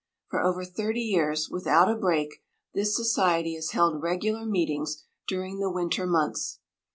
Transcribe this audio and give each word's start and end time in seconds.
For 0.29 0.41
over 0.43 0.65
thirty 0.65 1.01
years, 1.03 1.47
without 1.47 1.87
a 1.87 1.93
break, 1.95 2.41
this 2.73 2.95
Society 2.95 3.53
has 3.53 3.69
held 3.69 4.01
regular 4.01 4.47
meetings 4.47 5.03
during 5.27 5.59
the 5.59 5.69
winter 5.69 6.07
months. 6.07 6.57